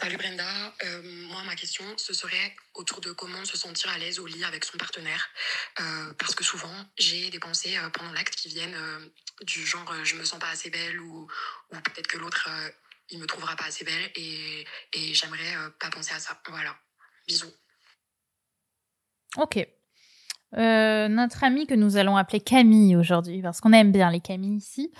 Salut 0.00 0.16
Brenda, 0.16 0.74
Euh, 0.84 1.02
moi 1.28 1.42
ma 1.42 1.56
question 1.56 1.84
ce 1.98 2.12
serait 2.14 2.54
autour 2.74 3.00
de 3.00 3.10
comment 3.10 3.44
se 3.44 3.56
sentir 3.56 3.90
à 3.90 3.98
l'aise 3.98 4.20
au 4.20 4.26
lit 4.26 4.44
avec 4.44 4.64
son 4.64 4.78
partenaire 4.78 5.28
Euh, 5.80 6.12
parce 6.14 6.36
que 6.36 6.44
souvent 6.44 6.76
j'ai 6.96 7.30
des 7.30 7.40
pensées 7.40 7.76
euh, 7.76 7.90
pendant 7.90 8.12
l'acte 8.12 8.36
qui 8.36 8.48
viennent 8.48 8.78
du 9.42 9.66
genre 9.66 9.92
je 10.04 10.14
me 10.14 10.24
sens 10.24 10.38
pas 10.38 10.50
assez 10.50 10.70
belle 10.70 11.00
ou, 11.00 11.28
ou 11.72 11.80
peut-être 11.80 12.06
que 12.06 12.16
l'autre 12.18 12.48
il 13.08 13.18
me 13.18 13.26
trouvera 13.26 13.56
pas 13.56 13.64
assez 13.64 13.84
belle 13.84 14.12
et, 14.14 14.64
et 14.92 15.14
j'aimerais 15.14 15.56
pas 15.80 15.90
penser 15.90 16.12
à 16.14 16.20
ça. 16.20 16.40
Voilà, 16.46 16.78
bisous. 17.26 17.52
Ok. 19.36 19.58
Euh, 20.56 21.08
notre 21.08 21.44
amie 21.44 21.66
que 21.66 21.74
nous 21.74 21.98
allons 21.98 22.16
appeler 22.16 22.40
Camille 22.40 22.96
aujourd'hui, 22.96 23.42
parce 23.42 23.60
qu'on 23.60 23.72
aime 23.72 23.92
bien 23.92 24.10
les 24.10 24.20
Camilles 24.20 24.56
ici. 24.56 24.90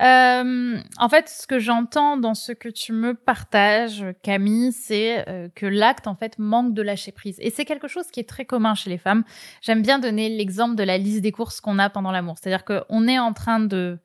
Euh, 0.00 0.78
en 0.98 1.08
fait, 1.08 1.28
ce 1.28 1.46
que 1.46 1.58
j'entends 1.58 2.16
dans 2.16 2.34
ce 2.34 2.52
que 2.52 2.68
tu 2.68 2.92
me 2.92 3.14
partages, 3.14 4.04
Camille, 4.22 4.72
c'est 4.72 5.28
euh, 5.28 5.48
que 5.54 5.66
l'acte, 5.66 6.06
en 6.06 6.14
fait, 6.14 6.38
manque 6.38 6.74
de 6.74 6.82
lâcher 6.82 7.12
prise. 7.12 7.36
Et 7.40 7.50
c'est 7.50 7.64
quelque 7.64 7.88
chose 7.88 8.06
qui 8.12 8.20
est 8.20 8.28
très 8.28 8.44
commun 8.44 8.74
chez 8.74 8.90
les 8.90 8.98
femmes. 8.98 9.24
J'aime 9.62 9.82
bien 9.82 9.98
donner 9.98 10.28
l'exemple 10.28 10.76
de 10.76 10.84
la 10.84 10.98
liste 10.98 11.22
des 11.22 11.32
courses 11.32 11.60
qu'on 11.60 11.78
a 11.78 11.90
pendant 11.90 12.12
l'amour. 12.12 12.36
C'est-à-dire 12.40 12.64
qu'on 12.64 13.08
est 13.08 13.18
en 13.18 13.32
train 13.32 13.60
de 13.60 13.98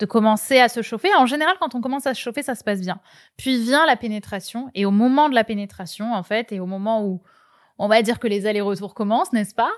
de 0.00 0.06
commencer 0.06 0.58
à 0.58 0.68
se 0.68 0.80
chauffer. 0.82 1.14
En 1.14 1.26
général, 1.26 1.54
quand 1.60 1.74
on 1.74 1.80
commence 1.80 2.06
à 2.06 2.14
se 2.14 2.20
chauffer, 2.20 2.42
ça 2.42 2.54
se 2.54 2.64
passe 2.64 2.80
bien. 2.80 3.00
Puis 3.36 3.62
vient 3.62 3.86
la 3.86 3.96
pénétration, 3.96 4.70
et 4.74 4.86
au 4.86 4.90
moment 4.90 5.28
de 5.28 5.34
la 5.34 5.44
pénétration, 5.44 6.14
en 6.14 6.22
fait, 6.22 6.52
et 6.52 6.58
au 6.58 6.66
moment 6.66 7.04
où 7.04 7.22
on 7.80 7.88
va 7.88 8.02
dire 8.02 8.18
que 8.18 8.28
les 8.28 8.46
allers-retours 8.46 8.94
commencent, 8.94 9.32
n'est-ce 9.32 9.54
pas? 9.54 9.70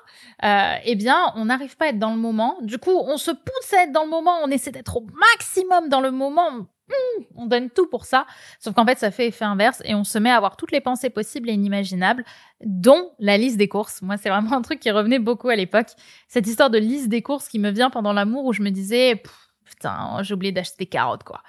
Euh, 0.45 0.75
Eh 0.85 0.97
bien, 0.97 1.33
on 1.37 1.45
n'arrive 1.45 1.77
pas 1.77 1.87
à 1.87 1.89
être 1.89 2.01
dans 2.01 2.11
le 2.11 2.21
moment. 2.21 2.57
Du 2.63 2.79
coup, 2.79 2.91
on 2.91 3.17
se 3.17 3.31
pousse 3.31 3.73
à 3.73 3.85
être 3.85 3.93
dans 3.93 4.03
le 4.03 4.11
moment, 4.11 4.39
on 4.43 4.49
essaie 4.49 4.73
d'être 4.73 4.97
au 4.97 5.07
maximum 5.33 5.89
dans 5.89 6.01
le 6.01 6.11
moment. 6.11 6.49
Hum, 6.49 7.25
on 7.37 7.47
donne 7.47 7.71
tout 7.71 7.87
pour 7.87 8.05
ça. 8.05 8.27
Sauf 8.59 8.75
qu'en 8.75 8.85
fait, 8.85 8.99
ça 8.99 9.13
fait 9.13 9.29
effet 9.29 9.45
inverse 9.45 9.81
et 9.85 9.95
on 9.95 10.03
se 10.03 10.19
met 10.19 10.31
à 10.31 10.37
avoir 10.37 10.57
toutes 10.57 10.73
les 10.73 10.81
pensées 10.81 11.11
possibles 11.11 11.49
et 11.49 11.53
inimaginables, 11.53 12.25
dont 12.65 13.13
la 13.21 13.39
liste 13.39 13.57
des 13.57 13.69
courses. 13.69 14.03
Moi, 14.03 14.17
c'est 14.17 14.31
vraiment 14.31 14.53
un 14.53 14.63
truc 14.63 14.81
qui 14.81 14.91
revenait 14.91 15.21
beaucoup 15.21 15.49
à 15.49 15.55
l'époque. 15.55 15.91
Cette 16.27 16.49
histoire 16.49 16.71
de 16.71 16.79
liste 16.79 17.09
des 17.09 17.23
courses 17.23 17.49
qui 17.49 17.61
me 17.61 17.71
vient 17.71 17.89
pendant 17.89 18.13
l'amour 18.13 18.45
où 18.47 18.53
je 18.53 18.63
me 18.63 18.71
disais, 18.71 19.23
putain, 19.65 20.19
j'ai 20.23 20.35
oublié 20.35 20.53
d'acheter 20.53 20.77
des 20.81 20.87
carottes, 20.87 21.23
quoi. 21.23 21.41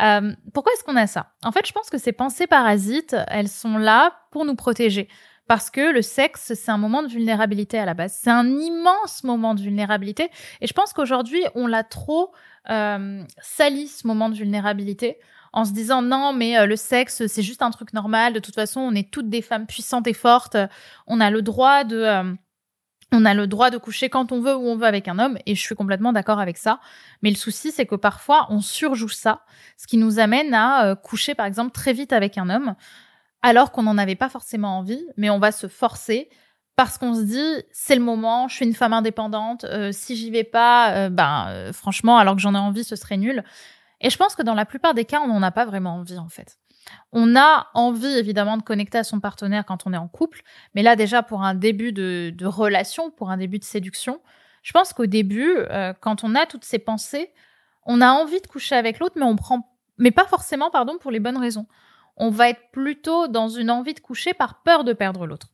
Euh, 0.00 0.32
pourquoi 0.54 0.72
est-ce 0.72 0.84
qu'on 0.84 0.96
a 0.96 1.08
ça? 1.08 1.32
En 1.42 1.50
fait, 1.50 1.66
je 1.66 1.72
pense 1.72 1.90
que 1.90 1.98
ces 1.98 2.12
pensées 2.12 2.46
parasites, 2.46 3.16
elles 3.26 3.48
sont 3.48 3.76
là 3.76 4.12
pour 4.30 4.44
nous 4.44 4.54
protéger. 4.54 5.08
Parce 5.50 5.68
que 5.68 5.92
le 5.92 6.00
sexe, 6.00 6.52
c'est 6.54 6.70
un 6.70 6.78
moment 6.78 7.02
de 7.02 7.08
vulnérabilité 7.08 7.76
à 7.76 7.84
la 7.84 7.92
base. 7.92 8.16
C'est 8.22 8.30
un 8.30 8.46
immense 8.46 9.24
moment 9.24 9.56
de 9.56 9.60
vulnérabilité. 9.60 10.30
Et 10.60 10.68
je 10.68 10.72
pense 10.72 10.92
qu'aujourd'hui, 10.92 11.42
on 11.56 11.66
l'a 11.66 11.82
trop 11.82 12.32
euh, 12.70 13.24
sali, 13.42 13.88
ce 13.88 14.06
moment 14.06 14.28
de 14.28 14.36
vulnérabilité, 14.36 15.18
en 15.52 15.64
se 15.64 15.72
disant 15.72 16.02
non, 16.02 16.32
mais 16.32 16.56
euh, 16.56 16.66
le 16.66 16.76
sexe, 16.76 17.26
c'est 17.26 17.42
juste 17.42 17.62
un 17.62 17.72
truc 17.72 17.92
normal. 17.94 18.32
De 18.32 18.38
toute 18.38 18.54
façon, 18.54 18.78
on 18.78 18.94
est 18.94 19.10
toutes 19.10 19.28
des 19.28 19.42
femmes 19.42 19.66
puissantes 19.66 20.06
et 20.06 20.12
fortes. 20.12 20.56
On 21.08 21.18
a 21.20 21.30
le 21.30 21.42
droit 21.42 21.82
de... 21.82 21.96
euh, 21.96 22.32
on 23.10 23.24
a 23.24 23.34
le 23.34 23.48
droit 23.48 23.70
de 23.70 23.78
coucher 23.78 24.08
quand 24.08 24.30
on 24.30 24.40
veut 24.40 24.54
où 24.54 24.68
on 24.68 24.76
veut 24.76 24.86
avec 24.86 25.08
un 25.08 25.18
homme, 25.18 25.36
et 25.46 25.56
je 25.56 25.60
suis 25.60 25.74
complètement 25.74 26.12
d'accord 26.12 26.38
avec 26.38 26.58
ça. 26.58 26.78
Mais 27.22 27.30
le 27.30 27.34
souci, 27.34 27.72
c'est 27.72 27.86
que 27.86 27.96
parfois, 27.96 28.46
on 28.50 28.60
surjoue 28.60 29.08
ça, 29.08 29.40
ce 29.76 29.88
qui 29.88 29.96
nous 29.96 30.20
amène 30.20 30.54
à 30.54 30.84
euh, 30.84 30.94
coucher, 30.94 31.34
par 31.34 31.46
exemple, 31.46 31.72
très 31.72 31.92
vite 31.92 32.12
avec 32.12 32.38
un 32.38 32.48
homme, 32.50 32.76
alors 33.42 33.72
qu'on 33.72 33.82
n'en 33.82 33.98
avait 33.98 34.16
pas 34.16 34.28
forcément 34.28 34.78
envie, 34.78 35.04
mais 35.16 35.30
on 35.30 35.38
va 35.38 35.52
se 35.52 35.66
forcer 35.66 36.28
parce 36.76 36.98
qu'on 36.98 37.14
se 37.14 37.22
dit 37.22 37.64
c'est 37.72 37.94
le 37.94 38.02
moment, 38.02 38.48
je 38.48 38.56
suis 38.56 38.64
une 38.64 38.74
femme 38.74 38.92
indépendante, 38.92 39.64
euh, 39.64 39.92
si 39.92 40.16
j'y 40.16 40.30
vais 40.30 40.44
pas, 40.44 40.94
euh, 40.94 41.10
ben 41.10 41.46
euh, 41.48 41.72
franchement, 41.72 42.18
alors 42.18 42.34
que 42.34 42.40
j'en 42.40 42.54
ai 42.54 42.58
envie, 42.58 42.84
ce 42.84 42.96
serait 42.96 43.16
nul. 43.16 43.44
Et 44.00 44.08
je 44.08 44.16
pense 44.16 44.34
que 44.34 44.42
dans 44.42 44.54
la 44.54 44.64
plupart 44.64 44.94
des 44.94 45.04
cas, 45.04 45.20
on 45.20 45.28
n'en 45.28 45.42
a 45.42 45.50
pas 45.50 45.66
vraiment 45.66 45.96
envie 45.96 46.18
en 46.18 46.28
fait. 46.28 46.58
On 47.12 47.36
a 47.36 47.68
envie 47.74 48.16
évidemment 48.16 48.56
de 48.56 48.62
connecter 48.62 48.98
à 48.98 49.04
son 49.04 49.20
partenaire 49.20 49.66
quand 49.66 49.86
on 49.86 49.92
est 49.92 49.98
en 49.98 50.08
couple, 50.08 50.42
mais 50.74 50.82
là 50.82 50.96
déjà 50.96 51.22
pour 51.22 51.42
un 51.42 51.54
début 51.54 51.92
de, 51.92 52.32
de 52.34 52.46
relation, 52.46 53.10
pour 53.10 53.30
un 53.30 53.36
début 53.36 53.58
de 53.58 53.64
séduction, 53.64 54.20
je 54.62 54.72
pense 54.72 54.92
qu'au 54.92 55.06
début, 55.06 55.56
quand 56.00 56.22
on 56.24 56.34
a 56.34 56.44
toutes 56.44 56.64
ces 56.64 56.78
pensées, 56.78 57.32
on 57.86 58.00
a 58.02 58.10
envie 58.10 58.40
de 58.40 58.46
coucher 58.46 58.74
avec 58.74 58.98
l'autre, 58.98 59.14
mais 59.16 59.24
on 59.24 59.36
prend, 59.36 59.74
mais 59.96 60.10
pas 60.10 60.26
forcément, 60.26 60.70
pardon, 60.70 60.98
pour 60.98 61.10
les 61.10 61.20
bonnes 61.20 61.38
raisons 61.38 61.66
on 62.16 62.30
va 62.30 62.48
être 62.50 62.70
plutôt 62.72 63.28
dans 63.28 63.48
une 63.48 63.70
envie 63.70 63.94
de 63.94 64.00
coucher 64.00 64.34
par 64.34 64.62
peur 64.62 64.84
de 64.84 64.92
perdre 64.92 65.26
l'autre. 65.26 65.48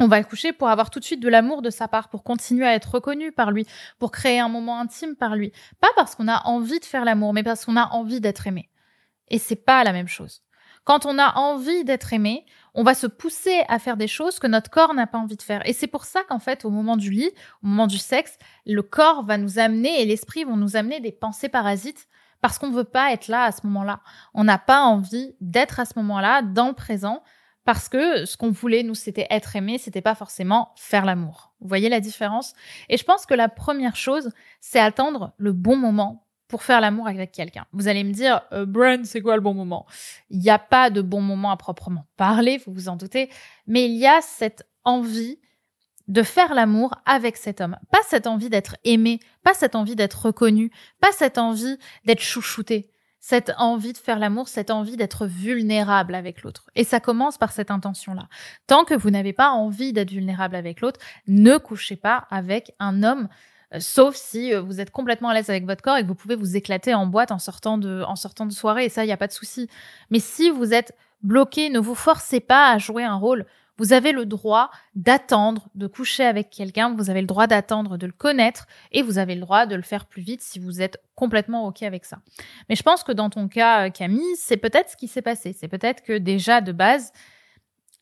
On 0.00 0.08
va 0.08 0.22
coucher 0.24 0.52
pour 0.52 0.68
avoir 0.68 0.90
tout 0.90 1.00
de 1.00 1.04
suite 1.04 1.20
de 1.20 1.28
l'amour 1.28 1.60
de 1.62 1.70
sa 1.70 1.86
part, 1.86 2.08
pour 2.08 2.24
continuer 2.24 2.66
à 2.66 2.74
être 2.74 2.94
reconnu 2.94 3.30
par 3.30 3.50
lui, 3.50 3.66
pour 3.98 4.10
créer 4.10 4.40
un 4.40 4.48
moment 4.48 4.80
intime 4.80 5.16
par 5.16 5.36
lui. 5.36 5.52
Pas 5.80 5.90
parce 5.96 6.14
qu'on 6.14 6.28
a 6.28 6.46
envie 6.46 6.80
de 6.80 6.84
faire 6.84 7.04
l'amour, 7.04 7.34
mais 7.34 7.42
parce 7.42 7.64
qu'on 7.64 7.76
a 7.76 7.88
envie 7.90 8.20
d'être 8.20 8.46
aimé. 8.46 8.70
Et 9.28 9.38
c'est 9.38 9.56
pas 9.56 9.84
la 9.84 9.92
même 9.92 10.08
chose. 10.08 10.42
Quand 10.84 11.06
on 11.06 11.18
a 11.18 11.36
envie 11.36 11.84
d'être 11.84 12.12
aimé, 12.12 12.44
on 12.74 12.82
va 12.82 12.94
se 12.94 13.06
pousser 13.06 13.62
à 13.68 13.78
faire 13.78 13.96
des 13.96 14.08
choses 14.08 14.38
que 14.38 14.46
notre 14.46 14.70
corps 14.70 14.94
n'a 14.94 15.06
pas 15.06 15.18
envie 15.18 15.36
de 15.36 15.42
faire. 15.42 15.66
Et 15.68 15.72
c'est 15.72 15.86
pour 15.86 16.04
ça 16.04 16.24
qu'en 16.24 16.38
fait, 16.38 16.64
au 16.64 16.70
moment 16.70 16.96
du 16.96 17.10
lit, 17.10 17.30
au 17.62 17.66
moment 17.66 17.86
du 17.86 17.98
sexe, 17.98 18.38
le 18.66 18.82
corps 18.82 19.24
va 19.24 19.38
nous 19.38 19.58
amener 19.58 20.00
et 20.00 20.06
l'esprit 20.06 20.44
vont 20.44 20.56
nous 20.56 20.74
amener 20.74 21.00
des 21.00 21.12
pensées 21.12 21.48
parasites 21.48 22.08
parce 22.42 22.58
qu'on 22.58 22.68
ne 22.68 22.74
veut 22.74 22.84
pas 22.84 23.12
être 23.12 23.28
là 23.28 23.44
à 23.44 23.52
ce 23.52 23.66
moment-là. 23.66 24.00
On 24.34 24.44
n'a 24.44 24.58
pas 24.58 24.82
envie 24.82 25.34
d'être 25.40 25.80
à 25.80 25.86
ce 25.86 25.94
moment-là, 25.96 26.42
dans 26.42 26.68
le 26.68 26.74
présent, 26.74 27.22
parce 27.64 27.88
que 27.88 28.24
ce 28.26 28.36
qu'on 28.36 28.50
voulait, 28.50 28.82
nous, 28.82 28.96
c'était 28.96 29.28
être 29.30 29.54
aimé, 29.56 29.78
c'était 29.78 30.02
pas 30.02 30.16
forcément 30.16 30.72
faire 30.76 31.04
l'amour. 31.04 31.52
Vous 31.60 31.68
voyez 31.68 31.88
la 31.88 32.00
différence? 32.00 32.54
Et 32.88 32.96
je 32.96 33.04
pense 33.04 33.24
que 33.24 33.34
la 33.34 33.48
première 33.48 33.94
chose, 33.94 34.30
c'est 34.60 34.80
attendre 34.80 35.32
le 35.38 35.52
bon 35.52 35.76
moment 35.76 36.26
pour 36.48 36.64
faire 36.64 36.80
l'amour 36.80 37.06
avec 37.06 37.30
quelqu'un. 37.30 37.64
Vous 37.72 37.86
allez 37.86 38.02
me 38.02 38.12
dire, 38.12 38.42
euh, 38.52 38.98
c'est 39.04 39.22
quoi 39.22 39.36
le 39.36 39.40
bon 39.40 39.54
moment? 39.54 39.86
Il 40.28 40.40
n'y 40.40 40.50
a 40.50 40.58
pas 40.58 40.90
de 40.90 41.00
bon 41.00 41.22
moment 41.22 41.52
à 41.52 41.56
proprement 41.56 42.06
parler, 42.16 42.60
vous 42.66 42.72
vous 42.72 42.88
en 42.88 42.96
doutez, 42.96 43.30
mais 43.68 43.86
il 43.86 43.96
y 43.96 44.06
a 44.06 44.20
cette 44.20 44.68
envie 44.84 45.38
de 46.08 46.22
faire 46.22 46.54
l'amour 46.54 46.94
avec 47.06 47.36
cet 47.36 47.60
homme. 47.60 47.76
Pas 47.90 48.00
cette 48.08 48.26
envie 48.26 48.50
d'être 48.50 48.76
aimé, 48.84 49.20
pas 49.42 49.54
cette 49.54 49.74
envie 49.74 49.96
d'être 49.96 50.26
reconnu, 50.26 50.70
pas 51.00 51.12
cette 51.12 51.38
envie 51.38 51.78
d'être 52.04 52.20
chouchouté, 52.20 52.90
cette 53.20 53.52
envie 53.56 53.92
de 53.92 53.98
faire 53.98 54.18
l'amour, 54.18 54.48
cette 54.48 54.70
envie 54.70 54.96
d'être 54.96 55.26
vulnérable 55.26 56.14
avec 56.14 56.42
l'autre. 56.42 56.70
Et 56.74 56.84
ça 56.84 56.98
commence 56.98 57.38
par 57.38 57.52
cette 57.52 57.70
intention-là. 57.70 58.28
Tant 58.66 58.84
que 58.84 58.94
vous 58.94 59.10
n'avez 59.10 59.32
pas 59.32 59.50
envie 59.50 59.92
d'être 59.92 60.10
vulnérable 60.10 60.56
avec 60.56 60.80
l'autre, 60.80 61.00
ne 61.28 61.56
couchez 61.56 61.96
pas 61.96 62.26
avec 62.30 62.72
un 62.80 63.04
homme, 63.04 63.28
euh, 63.74 63.78
sauf 63.80 64.16
si 64.16 64.52
euh, 64.52 64.60
vous 64.60 64.80
êtes 64.80 64.90
complètement 64.90 65.28
à 65.28 65.34
l'aise 65.34 65.50
avec 65.50 65.64
votre 65.66 65.82
corps 65.82 65.96
et 65.96 66.02
que 66.02 66.08
vous 66.08 66.16
pouvez 66.16 66.34
vous 66.34 66.56
éclater 66.56 66.94
en 66.94 67.06
boîte 67.06 67.30
en 67.30 67.38
sortant 67.38 67.78
de, 67.78 68.02
en 68.02 68.16
sortant 68.16 68.44
de 68.44 68.52
soirée. 68.52 68.86
Et 68.86 68.88
ça, 68.88 69.04
il 69.04 69.06
n'y 69.06 69.12
a 69.12 69.16
pas 69.16 69.28
de 69.28 69.32
souci. 69.32 69.68
Mais 70.10 70.18
si 70.18 70.50
vous 70.50 70.74
êtes 70.74 70.92
bloqué, 71.22 71.70
ne 71.70 71.78
vous 71.78 71.94
forcez 71.94 72.40
pas 72.40 72.72
à 72.72 72.78
jouer 72.78 73.04
un 73.04 73.14
rôle. 73.14 73.46
Vous 73.82 73.92
avez 73.92 74.12
le 74.12 74.26
droit 74.26 74.70
d'attendre 74.94 75.68
de 75.74 75.88
coucher 75.88 76.22
avec 76.22 76.50
quelqu'un, 76.50 76.94
vous 76.94 77.10
avez 77.10 77.20
le 77.20 77.26
droit 77.26 77.48
d'attendre 77.48 77.96
de 77.96 78.06
le 78.06 78.12
connaître 78.12 78.68
et 78.92 79.02
vous 79.02 79.18
avez 79.18 79.34
le 79.34 79.40
droit 79.40 79.66
de 79.66 79.74
le 79.74 79.82
faire 79.82 80.06
plus 80.06 80.22
vite 80.22 80.40
si 80.40 80.60
vous 80.60 80.80
êtes 80.80 81.02
complètement 81.16 81.66
OK 81.66 81.82
avec 81.82 82.04
ça. 82.04 82.18
Mais 82.68 82.76
je 82.76 82.84
pense 82.84 83.02
que 83.02 83.10
dans 83.10 83.28
ton 83.28 83.48
cas, 83.48 83.90
Camille, 83.90 84.36
c'est 84.36 84.56
peut-être 84.56 84.90
ce 84.90 84.96
qui 84.96 85.08
s'est 85.08 85.20
passé. 85.20 85.52
C'est 85.52 85.66
peut-être 85.66 86.04
que 86.04 86.16
déjà 86.16 86.60
de 86.60 86.70
base, 86.70 87.12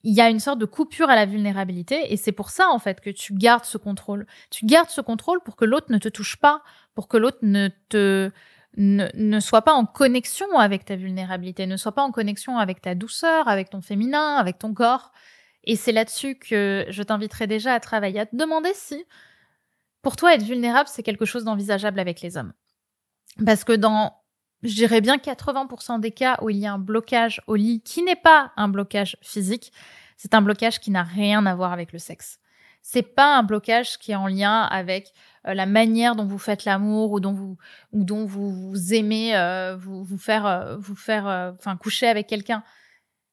il 0.03 0.15
y 0.15 0.21
a 0.21 0.29
une 0.29 0.39
sorte 0.39 0.59
de 0.59 0.67
coupure 0.67 1.09
à 1.09 1.17
la 1.17 1.25
vulnérabilité 1.25 2.13
et 2.13 2.19
c'est 2.19 2.33
pour 2.33 2.51
ça 2.51 2.69
en 2.69 2.79
fait 2.79 3.01
que 3.01 3.09
tu 3.09 3.33
gardes 3.33 3.65
ce 3.65 3.79
contrôle. 3.79 4.27
Tu 4.51 4.67
gardes 4.67 4.91
ce 4.91 5.01
contrôle 5.01 5.41
pour 5.41 5.57
que 5.57 5.65
l'autre 5.65 5.87
ne 5.89 5.97
te 5.97 6.11
touche 6.11 6.37
pas, 6.37 6.63
pour 6.95 7.09
que 7.09 7.17
l'autre 7.17 7.39
ne, 7.41 7.71
ne 8.77 9.41
soit 9.41 9.63
pas 9.63 9.73
en 9.73 9.87
connexion 9.87 10.59
avec 10.59 10.85
ta 10.85 10.97
vulnérabilité, 10.97 11.67
ne 11.67 11.79
soit 11.79 11.93
pas 11.93 12.03
en 12.03 12.11
connexion 12.11 12.59
avec 12.59 12.83
ta 12.83 12.95
douceur, 12.95 13.49
avec 13.49 13.71
ton 13.71 13.81
féminin, 13.81 14.37
avec 14.37 14.59
ton 14.59 14.75
corps. 14.75 15.11
Et 15.65 15.77
c'est 15.77 15.93
là-dessus 15.93 16.37
que 16.37 16.87
je 16.89 17.03
t'inviterai 17.03 17.47
déjà 17.47 17.75
à 17.75 17.81
travailler, 17.81 18.21
à 18.21 18.27
te 18.27 18.37
demander 18.37 18.73
si, 18.75 19.05
pour 20.03 20.17
toi, 20.17 20.35
être 20.35 20.43
vulnérable, 20.43 20.89
c'est 20.89 21.03
quelque 21.03 21.25
chose 21.25 21.45
d'envisageable 21.45 22.01
avec 22.01 22.21
les 22.23 22.37
hommes. 22.37 22.53
Parce 23.45 23.65
que 23.65 23.73
dans, 23.73 24.15
je 24.63 24.75
dirais 24.75 25.01
bien 25.01 25.17
80% 25.17 26.01
des 26.01 26.11
cas 26.11 26.39
où 26.43 26.51
il 26.51 26.57
y 26.57 26.67
a 26.67 26.73
un 26.73 26.79
blocage 26.79 27.43
au 27.47 27.57
lit 27.57 27.83
qui 27.83 28.03
n'est 28.03 28.17
pas 28.17 28.53
un 28.57 28.69
blocage 28.69 29.17
physique, 29.23 29.73
c'est 30.17 30.35
un 30.35 30.43
blocage 30.43 30.81
qui 30.81 30.91
n'a 30.91 31.03
rien 31.03 31.47
à 31.47 31.55
voir 31.55 31.73
avec 31.73 31.93
le 31.93 31.99
sexe. 31.99 32.39
C'est 32.83 33.03
pas 33.03 33.37
un 33.37 33.43
blocage 33.43 33.99
qui 33.99 34.13
est 34.13 34.17
en 34.17 34.27
lien 34.27 34.63
avec 34.63 35.13
euh, 35.47 35.53
la 35.53 35.67
manière 35.67 36.17
dont 36.17 36.25
vous 36.25 36.39
faites 36.39 36.65
l'amour 36.65 37.13
ou 37.13 37.21
dont 37.21 37.33
vous 37.33 37.59
ou 37.93 38.05
dont 38.05 38.25
vous, 38.25 38.95
aimez 38.95 39.37
euh, 39.37 39.77
vous, 39.77 40.03
vous 40.03 40.19
faire 40.19 40.47
euh, 40.47 40.77
vous 40.79 40.95
faire 40.95 41.55
coucher 41.79 42.07
avec 42.07 42.27
quelqu'un 42.27 42.63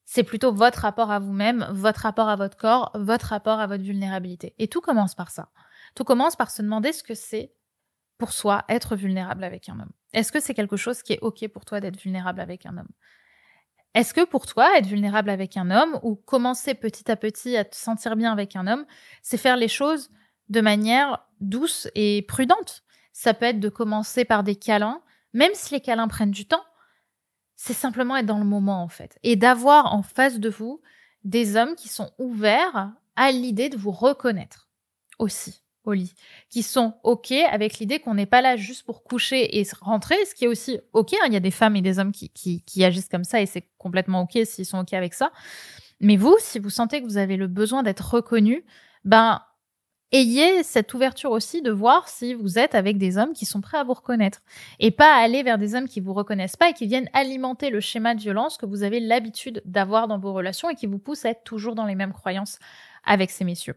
c'est 0.10 0.24
plutôt 0.24 0.54
votre 0.54 0.80
rapport 0.80 1.12
à 1.12 1.20
vous-même, 1.20 1.68
votre 1.70 2.00
rapport 2.00 2.30
à 2.30 2.38
votre 2.38 2.56
corps, 2.56 2.92
votre 2.96 3.28
rapport 3.28 3.60
à 3.60 3.68
votre 3.68 3.84
vulnérabilité. 3.84 4.56
Et 4.58 4.70
tout 4.70 4.80
commence 4.80 5.14
par 5.16 5.30
ça. 5.30 5.50
Tout 5.96 6.06
commence 6.06 6.38
par 6.38 6.50
se 6.50 6.62
demander 6.62 6.94
ce 6.94 7.04
que 7.04 7.14
c'est 7.14 7.52
pour 8.18 8.32
soi 8.32 8.64
être 8.70 8.96
vulnérable 8.96 9.44
avec 9.44 9.68
un 9.68 9.78
homme. 9.82 9.92
Est-ce 10.14 10.32
que 10.32 10.40
c'est 10.40 10.54
quelque 10.54 10.78
chose 10.78 11.04
qui 11.04 11.12
est 11.12 11.20
OK 11.22 11.46
pour 11.50 11.66
toi 11.66 11.82
d'être 11.82 11.98
vulnérable 11.98 12.40
avec 12.40 12.66
un 12.66 12.78
homme? 12.78 12.88
Est-ce 13.96 14.14
que 14.14 14.24
pour 14.24 14.46
toi, 14.46 14.78
être 14.78 14.88
vulnérable 14.88 15.30
avec 15.30 15.58
un 15.58 15.72
homme 15.72 16.00
ou 16.04 16.16
commencer 16.16 16.74
petit 16.74 17.12
à 17.12 17.18
petit 17.18 17.58
à 17.58 17.66
te 17.66 17.76
sentir 17.76 18.16
bien 18.16 18.32
avec 18.32 18.56
un 18.56 18.66
homme, 18.66 18.86
c'est 19.22 19.38
faire 19.38 19.58
les 19.58 19.68
choses 19.68 20.10
de 20.48 20.62
manière 20.62 21.26
douce 21.42 21.90
et 21.96 22.22
prudente? 22.22 22.84
Ça 23.12 23.34
peut 23.34 23.46
être 23.46 23.60
de 23.60 23.70
commencer 23.70 24.24
par 24.24 24.44
des 24.44 24.56
câlins, 24.56 25.02
même 25.34 25.52
si 25.54 25.74
les 25.74 25.82
câlins 25.82 26.08
prennent 26.08 26.32
du 26.32 26.48
temps 26.48 26.64
c'est 27.58 27.74
simplement 27.74 28.16
être 28.16 28.26
dans 28.26 28.38
le 28.38 28.46
moment 28.46 28.82
en 28.82 28.88
fait 28.88 29.18
et 29.24 29.36
d'avoir 29.36 29.94
en 29.94 30.04
face 30.04 30.40
de 30.40 30.50
vous 30.50 30.80
des 31.26 31.58
hommes 31.58 31.76
qui 31.76 31.90
sont 31.90 32.12
ouverts 32.20 32.94
à 33.18 33.32
l'idée 33.32 33.68
de 33.68 33.76
vous 33.76 33.92
reconnaître 33.92 34.70
aussi 35.20 35.62
au 35.84 35.94
lit, 35.94 36.14
qui 36.50 36.64
sont 36.64 36.96
OK 37.04 37.32
avec 37.32 37.80
l'idée 37.80 38.00
qu'on 38.00 38.14
n'est 38.14 38.26
pas 38.26 38.42
là 38.42 38.58
juste 38.58 38.84
pour 38.84 39.04
coucher 39.04 39.60
et 39.60 39.66
rentrer, 39.82 40.18
ce 40.26 40.36
qui 40.36 40.46
est 40.46 40.48
aussi 40.48 40.80
OK. 40.94 41.14
Hein. 41.14 41.26
Il 41.28 41.34
y 41.34 41.38
a 41.38 41.42
des 41.42 41.52
femmes 41.52 41.76
et 41.76 41.82
des 41.82 41.98
hommes 41.98 42.12
qui, 42.12 42.30
qui, 42.30 42.62
qui 42.64 42.84
agissent 42.84 43.08
comme 43.08 43.24
ça 43.24 43.42
et 43.42 43.46
c'est 43.46 43.64
complètement 43.78 44.22
OK 44.22 44.38
s'ils 44.46 44.66
sont 44.66 44.80
OK 44.80 44.94
avec 44.94 45.14
ça. 45.14 45.32
Mais 46.00 46.18
vous, 46.18 46.36
si 46.40 46.60
vous 46.60 46.70
sentez 46.70 47.02
que 47.02 47.08
vous 47.08 47.18
avez 47.18 47.38
le 47.38 47.48
besoin 47.48 47.84
d'être 47.84 48.14
reconnu, 48.14 48.66
ben, 49.06 49.42
ayez 50.12 50.64
cette 50.64 50.94
ouverture 50.94 51.32
aussi 51.32 51.62
de 51.62 51.72
voir 51.72 52.08
si 52.08 52.34
vous 52.34 52.58
êtes 52.60 52.76
avec 52.76 52.98
des 52.98 53.18
hommes 53.18 53.34
qui 53.34 53.46
sont 53.46 53.62
prêts 53.62 53.78
à 53.78 53.84
vous 53.84 53.94
reconnaître 53.94 54.42
et 54.80 54.92
pas 54.92 55.16
aller 55.16 55.44
vers 55.44 55.58
des 55.58 55.76
hommes 55.76 55.88
qui 55.88 56.00
vous 56.00 56.14
reconnaissent 56.14 56.56
pas 56.56 56.70
et 56.70 56.74
qui 56.74 56.88
viennent 56.88 57.10
alimenter 57.14 57.70
le 57.70 57.80
schéma 57.80 58.16
de 58.16 58.22
violence 58.22 58.58
que 58.58 58.66
vous 58.66 58.84
avez 58.84 59.00
l'habitude 59.00 59.62
d'avoir 59.66 60.08
dans 60.08 60.20
vos 60.20 60.34
relations 60.34 60.70
et 60.70 60.76
qui 60.76 60.88
vous 60.88 61.00
poussent 61.00 61.26
à 61.26 61.30
être 61.30 61.44
toujours 61.44 61.76
dans 61.76 61.86
les 61.86 61.96
mêmes 61.96 62.14
croyances 62.14 62.60
avec 63.04 63.32
ces 63.32 63.44
messieurs. 63.44 63.76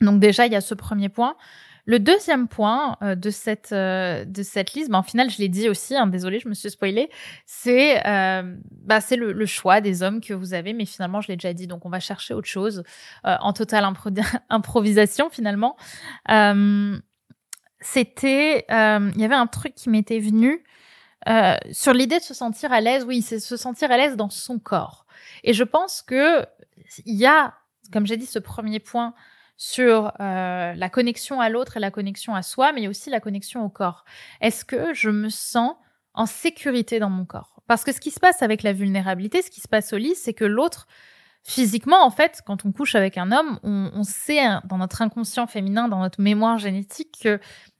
Donc 0.00 0.20
déjà, 0.20 0.46
il 0.46 0.52
y 0.52 0.56
a 0.56 0.60
ce 0.60 0.74
premier 0.74 1.08
point. 1.08 1.36
Le 1.84 1.98
deuxième 1.98 2.46
point 2.46 2.96
euh, 3.02 3.16
de 3.16 3.30
cette 3.30 3.72
euh, 3.72 4.24
de 4.24 4.44
cette 4.44 4.74
liste, 4.74 4.88
bah, 4.90 4.98
en 4.98 5.02
final, 5.02 5.30
je 5.30 5.38
l'ai 5.38 5.48
dit 5.48 5.68
aussi. 5.68 5.96
Hein, 5.96 6.06
désolée, 6.06 6.38
je 6.38 6.48
me 6.48 6.54
suis 6.54 6.70
spoilée. 6.70 7.10
C'est 7.44 8.06
euh, 8.06 8.56
bah, 8.70 9.00
c'est 9.00 9.16
le, 9.16 9.46
choix 9.46 9.80
des 9.80 10.04
hommes 10.04 10.20
que 10.20 10.32
vous 10.32 10.54
avez, 10.54 10.74
mais 10.74 10.84
finalement, 10.84 11.20
je 11.20 11.28
l'ai 11.28 11.36
déjà 11.36 11.52
dit. 11.52 11.66
Donc, 11.66 11.84
on 11.84 11.90
va 11.90 11.98
chercher 11.98 12.34
autre 12.34 12.48
chose 12.48 12.84
en 13.24 13.52
totale 13.52 13.84
improvisation 14.48 15.28
finalement. 15.30 15.76
C'était, 17.80 18.64
il 18.68 19.20
y 19.20 19.24
avait 19.24 19.34
un 19.34 19.48
truc 19.48 19.74
qui 19.74 19.90
m'était 19.90 20.20
venu 20.20 20.64
sur 21.72 21.92
l'idée 21.92 22.18
de 22.18 22.24
se 22.24 22.34
sentir 22.34 22.72
à 22.72 22.80
l'aise. 22.80 23.04
Oui, 23.04 23.22
c'est 23.22 23.40
se 23.40 23.56
sentir 23.56 23.90
à 23.90 23.96
l'aise 23.96 24.16
dans 24.16 24.30
son 24.30 24.60
corps. 24.60 25.06
Et 25.42 25.52
je 25.52 25.64
pense 25.64 26.02
que 26.02 26.46
il 27.06 27.16
y 27.16 27.26
a, 27.26 27.54
comme 27.92 28.06
j'ai 28.06 28.16
dit, 28.16 28.26
ce 28.26 28.38
premier 28.38 28.78
point 28.78 29.14
sur 29.64 30.10
euh, 30.18 30.74
la 30.74 30.88
connexion 30.88 31.40
à 31.40 31.48
l'autre 31.48 31.76
et 31.76 31.80
la 31.80 31.92
connexion 31.92 32.34
à 32.34 32.42
soi, 32.42 32.72
mais 32.72 32.88
aussi 32.88 33.10
la 33.10 33.20
connexion 33.20 33.64
au 33.64 33.68
corps. 33.68 34.04
Est-ce 34.40 34.64
que 34.64 34.92
je 34.92 35.08
me 35.08 35.28
sens 35.28 35.76
en 36.14 36.26
sécurité 36.26 36.98
dans 36.98 37.10
mon 37.10 37.24
corps? 37.24 37.62
Parce 37.68 37.84
que 37.84 37.92
ce 37.92 38.00
qui 38.00 38.10
se 38.10 38.18
passe 38.18 38.42
avec 38.42 38.64
la 38.64 38.72
vulnérabilité, 38.72 39.40
ce 39.40 39.50
qui 39.50 39.60
se 39.60 39.68
passe 39.68 39.92
au 39.92 39.98
lit, 39.98 40.16
c'est 40.16 40.34
que 40.34 40.44
l'autre, 40.44 40.88
physiquement, 41.44 42.04
en 42.04 42.10
fait, 42.10 42.42
quand 42.44 42.64
on 42.64 42.72
couche 42.72 42.96
avec 42.96 43.16
un 43.16 43.30
homme, 43.30 43.60
on, 43.62 44.02
sait 44.02 44.40
hein, 44.40 44.62
dans 44.64 44.78
notre 44.78 45.00
inconscient 45.00 45.46
féminin, 45.46 45.86
dans 45.86 46.00
notre 46.00 46.20
mémoire 46.20 46.58
génétique, 46.58 47.18
que 47.22 47.38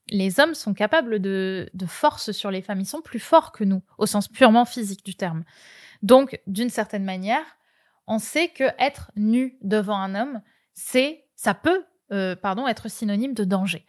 les 0.09 0.39
hommes 0.39 0.55
sont 0.55 0.75
capables 0.75 1.19
de, 1.19 1.69
de 1.75 1.87
force 1.87 2.31
sur 2.31 2.53
les 2.53 2.63
femmes. 2.63 2.79
Ils 2.79 2.87
sont 2.87 3.03
plus 3.03 3.19
forts 3.19 3.51
que 3.51 3.65
nous, 3.65 3.83
au 3.99 4.07
sens 4.07 4.29
purement 4.29 4.67
physique 4.67 5.05
du 5.05 5.17
terme. 5.17 5.43
Donc, 6.03 6.41
d'une 6.47 6.71
certaine 6.71 7.05
manière, 7.05 7.45
on 8.07 8.21
sait 8.21 8.51
que 8.51 8.71
être 8.79 9.11
nu 9.17 9.59
devant 9.63 9.99
un 9.99 10.15
homme, 10.15 10.43
c'est 10.75 11.25
ça 11.43 11.55
peut, 11.55 11.85
euh, 12.13 12.37
pardon, 12.37 12.69
être 12.69 12.89
synonyme 12.89 13.35
de 13.35 13.43
danger. 13.43 13.85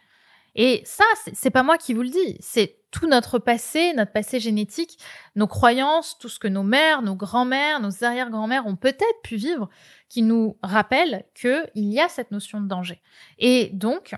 Et 0.56 0.82
ça, 0.84 1.04
c'est 1.32 1.50
pas 1.50 1.62
moi 1.62 1.78
qui 1.78 1.94
vous 1.94 2.02
le 2.02 2.08
dis, 2.08 2.36
c'est 2.40 2.80
tout 2.90 3.06
notre 3.06 3.38
passé, 3.38 3.92
notre 3.94 4.12
passé 4.12 4.40
génétique, 4.40 4.98
nos 5.36 5.46
croyances, 5.46 6.18
tout 6.18 6.28
ce 6.28 6.40
que 6.40 6.48
nos 6.48 6.64
mères, 6.64 7.02
nos 7.02 7.14
grands-mères, 7.14 7.78
nos 7.80 8.02
arrière-grand-mères 8.02 8.66
ont 8.66 8.76
peut-être 8.76 9.22
pu 9.22 9.36
vivre, 9.36 9.68
qui 10.08 10.22
nous 10.22 10.58
rappellent 10.62 11.24
qu'il 11.34 11.68
y 11.74 12.00
a 12.00 12.08
cette 12.08 12.32
notion 12.32 12.60
de 12.60 12.66
danger. 12.66 13.00
Et 13.38 13.70
donc, 13.72 14.16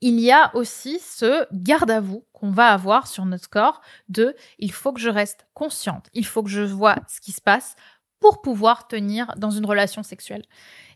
il 0.00 0.18
y 0.18 0.32
a 0.32 0.54
aussi 0.56 0.98
ce 0.98 1.46
garde 1.52 1.90
à 1.90 2.00
vous 2.00 2.24
qu'on 2.32 2.50
va 2.50 2.68
avoir 2.68 3.06
sur 3.06 3.26
notre 3.26 3.50
corps 3.50 3.82
de 4.08 4.34
il 4.58 4.72
faut 4.72 4.94
que 4.94 5.00
je 5.00 5.10
reste 5.10 5.46
consciente, 5.52 6.08
il 6.14 6.24
faut 6.24 6.42
que 6.42 6.50
je 6.50 6.62
vois 6.62 6.96
ce 7.06 7.20
qui 7.20 7.32
se 7.32 7.42
passe 7.42 7.76
pour 8.20 8.42
pouvoir 8.42 8.88
tenir 8.88 9.32
dans 9.36 9.50
une 9.50 9.66
relation 9.66 10.02
sexuelle. 10.02 10.44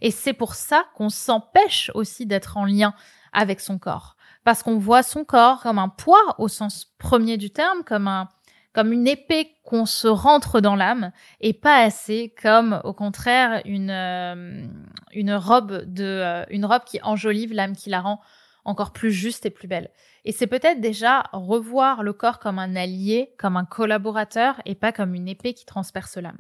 Et 0.01 0.11
c'est 0.11 0.33
pour 0.33 0.55
ça 0.55 0.85
qu'on 0.95 1.09
s'empêche 1.09 1.91
aussi 1.95 2.27
d'être 2.27 2.57
en 2.57 2.65
lien 2.65 2.95
avec 3.33 3.61
son 3.61 3.79
corps. 3.79 4.17
Parce 4.45 4.63
qu'on 4.63 4.79
voit 4.79 5.03
son 5.03 5.25
corps 5.25 5.61
comme 5.61 5.79
un 5.79 5.89
poids 5.89 6.35
au 6.39 6.49
sens 6.49 6.95
premier 6.99 7.37
du 7.37 7.51
terme, 7.51 7.85
comme 7.85 8.09
un, 8.09 8.29
comme 8.73 8.93
une 8.93 9.07
épée 9.07 9.57
qu'on 9.65 9.87
se 9.87 10.09
rentre 10.09 10.61
dans 10.61 10.77
l'âme 10.77 11.13
et 11.41 11.53
pas 11.53 11.83
assez 11.83 12.35
comme 12.41 12.81
au 12.85 12.93
contraire 12.93 13.61
une 13.65 13.91
euh, 13.91 14.67
une 15.13 15.35
robe 15.35 15.85
de 15.85 16.05
euh, 16.05 16.45
une 16.49 16.65
robe 16.65 16.85
qui 16.85 17.01
enjolive 17.03 17.53
l'âme 17.53 17.75
qui 17.75 17.91
la 17.91 18.01
rend 18.01 18.21
encore 18.65 18.93
plus 18.93 19.13
juste 19.13 19.47
et 19.47 19.51
plus 19.51 19.67
belle. 19.67 19.91
Et 20.25 20.33
c'est 20.33 20.47
peut-être 20.47 20.81
déjà 20.81 21.25
revoir 21.33 22.03
le 22.03 22.13
corps 22.13 22.39
comme 22.39 22.59
un 22.59 22.77
allié, 22.77 23.35
comme 23.39 23.57
un 23.57 23.65
collaborateur 23.65 24.61
et 24.67 24.75
pas 24.75 24.93
comme 24.93 25.15
une 25.15 25.27
épée 25.27 25.55
qui 25.55 25.65
transperce 25.65 26.17
l'âme. 26.17 26.39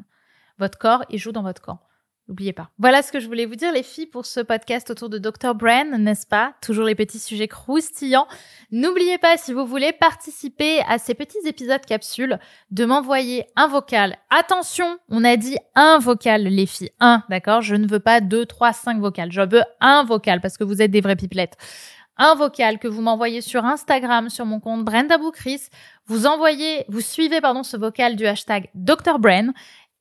Votre 0.59 0.79
corps, 0.79 1.05
il 1.11 1.19
joue 1.19 1.33
dans 1.33 1.43
votre 1.43 1.63
camp. 1.63 1.81
N'oubliez 2.29 2.53
pas. 2.53 2.69
Voilà 2.79 3.01
ce 3.01 3.11
que 3.11 3.21
je 3.21 3.27
voulais 3.27 3.47
vous 3.47 3.55
dire, 3.55 3.73
les 3.73 3.83
filles, 3.83 4.07
pour 4.07 4.27
ce 4.27 4.41
podcast 4.41 4.91
autour 4.91 5.09
de 5.09 5.17
Dr. 5.17 5.55
Bran, 5.55 5.97
n'est-ce 5.99 6.27
pas? 6.27 6.53
Toujours 6.61 6.85
les 6.85 6.95
petits 6.95 7.19
sujets 7.19 7.49
croustillants. 7.49 8.27
N'oubliez 8.71 9.17
pas, 9.17 9.39
si 9.39 9.55
vous 9.55 9.65
voulez 9.65 9.93
participer 9.93 10.83
à 10.87 10.99
ces 10.99 11.15
petits 11.15 11.39
épisodes 11.47 11.81
capsules, 11.87 12.39
de 12.71 12.85
m'envoyer 12.85 13.47
un 13.57 13.67
vocal. 13.67 14.19
Attention, 14.29 14.99
on 15.09 15.25
a 15.25 15.39
dit 15.39 15.57
un 15.75 15.99
vocal, 15.99 16.43
les 16.43 16.67
filles. 16.67 16.91
Un, 17.01 17.23
d'accord? 17.31 17.63
Je 17.63 17.77
ne 17.77 17.89
veux 17.89 18.01
pas 18.01 18.21
deux, 18.21 18.45
trois, 18.45 18.75
cinq 18.75 19.01
vocales. 19.01 19.33
Je 19.33 19.41
veux 19.41 19.63
un 19.81 20.05
vocal 20.05 20.43
parce 20.43 20.59
que 20.59 20.65
vous 20.65 20.83
êtes 20.83 20.91
des 20.91 21.01
vraies 21.01 21.17
pipelettes 21.17 21.57
un 22.19 22.35
vocal 22.35 22.79
que 22.81 22.89
vous 22.89 23.01
m'envoyez 23.01 23.41
sur 23.41 23.65
Instagram, 23.65 24.29
sur 24.29 24.45
mon 24.45 24.59
compte 24.59 24.85
Brenda 24.85 25.19
Boukris. 25.19 25.69
Vous 26.07 26.27
envoyez, 26.27 26.85
vous 26.89 27.01
suivez, 27.01 27.41
pardon, 27.41 27.63
ce 27.63 27.77
vocal 27.77 28.17
du 28.17 28.27
hashtag 28.27 28.69
Dr. 28.75 29.21
Bran 29.21 29.53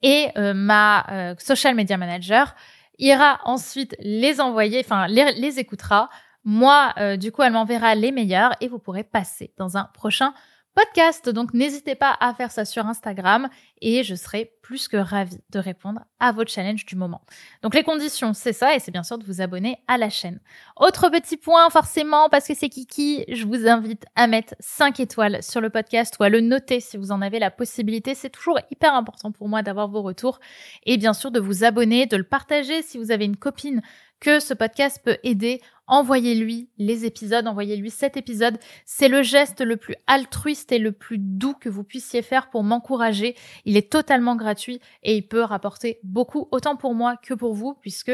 et 0.02 0.28
euh, 0.38 0.54
ma 0.54 1.06
euh, 1.12 1.36
social 1.40 1.76
media 1.76 1.98
manager 1.98 2.56
ira 3.00 3.40
ensuite 3.44 3.96
les 4.00 4.42
envoyer, 4.42 4.82
enfin 4.84 5.08
les, 5.08 5.60
écoutera. 5.60 6.10
Moi, 6.44 6.94
euh, 6.98 7.18
du 7.18 7.32
coup, 7.32 7.44
elle 7.44 7.54
m'enverra 7.54 7.94
les 7.96 8.12
meilleurs 8.12 8.54
et 8.62 8.68
vous 8.68 8.80
pourrez 8.80 9.04
passer 9.04 9.54
dans 9.58 9.78
un 9.78 9.86
prochain 9.94 10.34
podcast. 10.78 11.28
Donc 11.28 11.56
n'hésitez 11.56 11.96
pas 11.96 12.16
à 12.20 12.36
faire 12.36 12.52
ça 12.52 12.64
sur 12.64 12.86
Instagram 12.86 13.50
et 13.82 14.04
je 14.04 14.14
serai 14.14 14.52
plus 14.62 14.88
que 14.88 14.98
ravie 14.98 15.40
de 15.50 15.58
répondre 15.58 16.02
à 16.20 16.32
vos 16.32 16.46
challenges 16.46 16.86
du 16.86 16.96
moment. 16.96 17.22
Donc 17.64 17.74
les 17.74 17.82
conditions, 17.82 18.36
c'est 18.36 18.54
ça 18.54 18.76
et 18.76 18.80
c'est 18.80 18.92
bien 18.92 19.02
sûr 19.02 19.18
de 19.18 19.26
vous 19.26 19.42
abonner 19.42 19.80
à 19.88 19.98
la 19.98 20.12
chaîne. 20.12 20.40
Autre 20.76 21.10
petit 21.10 21.36
point 21.36 21.68
forcément 21.72 22.30
parce 22.30 22.48
que 22.48 22.54
c'est 22.54 22.70
Kiki, 22.70 23.26
je 23.28 23.46
vous 23.46 23.68
invite 23.68 24.06
à 24.16 24.28
mettre 24.28 24.54
5 24.60 25.00
étoiles 25.00 25.42
sur 25.42 25.62
le 25.62 25.72
podcast 25.72 26.16
ou 26.20 26.24
à 26.24 26.30
le 26.30 26.42
noter 26.42 26.80
si 26.80 26.96
vous 26.98 27.12
en 27.12 27.24
avez 27.24 27.40
la 27.40 27.50
possibilité. 27.50 28.14
C'est 28.14 28.30
toujours 28.30 28.60
hyper 28.70 28.94
important 28.94 29.32
pour 29.32 29.50
moi 29.50 29.64
d'avoir 29.64 29.88
vos 29.88 30.04
retours 30.04 30.40
et 30.86 30.98
bien 30.98 31.14
sûr 31.14 31.32
de 31.32 31.40
vous 31.40 31.64
abonner, 31.64 32.06
de 32.06 32.18
le 32.18 32.24
partager 32.24 32.84
si 32.84 33.00
vous 33.00 33.10
avez 33.10 33.26
une 33.26 33.38
copine 33.38 33.82
que 34.20 34.40
ce 34.40 34.54
podcast 34.54 35.02
peut 35.04 35.18
aider, 35.24 35.62
envoyez-lui 35.88 36.70
les 36.78 37.06
épisodes, 37.06 37.48
envoyez-lui 37.48 37.90
cet 37.90 38.18
épisode. 38.18 38.58
C'est 38.86 39.08
le 39.08 39.24
geste 39.24 39.62
le 39.62 39.78
plus 39.78 39.96
altruiste 40.08 40.72
et 40.72 40.80
le 40.80 40.92
plus 40.92 41.18
doux 41.18 41.54
que 41.54 41.70
vous 41.70 41.84
puissiez 41.84 42.22
faire 42.22 42.50
pour 42.50 42.64
m'encourager. 42.64 43.36
Il 43.66 43.78
est 43.78 43.92
totalement 43.92 44.36
gratuit 44.36 44.80
et 45.04 45.16
il 45.16 45.28
peut 45.28 45.42
rapporter 45.42 46.00
beaucoup, 46.04 46.48
autant 46.52 46.76
pour 46.76 46.94
moi 46.94 47.18
que 47.18 47.34
pour 47.34 47.54
vous, 47.54 47.76
puisque 47.76 48.12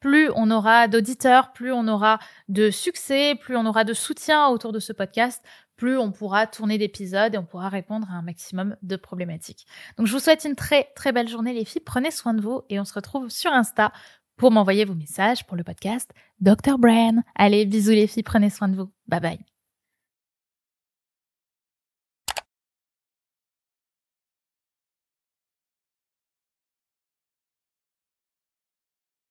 plus 0.00 0.30
on 0.36 0.50
aura 0.50 0.88
d'auditeurs, 0.88 1.52
plus 1.52 1.72
on 1.72 1.88
aura 1.88 2.18
de 2.48 2.70
succès, 2.70 3.34
plus 3.34 3.56
on 3.56 3.66
aura 3.66 3.84
de 3.84 3.94
soutien 3.94 4.48
autour 4.48 4.72
de 4.72 4.78
ce 4.78 4.92
podcast, 4.92 5.42
plus 5.76 5.98
on 5.98 6.10
pourra 6.12 6.46
tourner 6.46 6.78
d'épisodes 6.78 7.34
et 7.34 7.38
on 7.38 7.44
pourra 7.44 7.68
répondre 7.68 8.06
à 8.10 8.14
un 8.14 8.22
maximum 8.22 8.76
de 8.82 8.96
problématiques. 8.96 9.66
Donc 9.96 10.06
je 10.06 10.12
vous 10.12 10.20
souhaite 10.20 10.44
une 10.44 10.54
très 10.54 10.90
très 10.94 11.12
belle 11.12 11.28
journée 11.28 11.52
les 11.52 11.64
filles, 11.64 11.82
prenez 11.84 12.10
soin 12.10 12.34
de 12.34 12.40
vous 12.40 12.62
et 12.68 12.78
on 12.80 12.84
se 12.84 12.94
retrouve 12.94 13.28
sur 13.30 13.52
Insta 13.52 13.92
pour 14.36 14.50
m'envoyer 14.50 14.84
vos 14.84 14.94
messages 14.94 15.46
pour 15.46 15.56
le 15.56 15.64
podcast 15.64 16.10
Dr. 16.40 16.78
Bran. 16.78 17.22
Allez, 17.34 17.66
bisous 17.66 17.92
les 17.92 18.06
filles, 18.06 18.22
prenez 18.22 18.50
soin 18.50 18.68
de 18.68 18.76
vous. 18.76 18.90
Bye 19.08 19.20
bye. 19.20 19.55